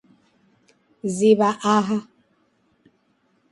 [1.15, 1.97] Ziw'a aha.